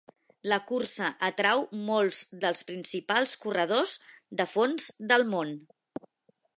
La 0.51 0.57
cursa 0.69 1.09
atrau 1.27 1.61
molts 1.91 2.23
dels 2.45 2.65
principals 2.71 3.37
corredors 3.45 3.95
de 4.41 4.51
fons 4.57 4.91
del 5.13 5.29
món. 5.35 5.55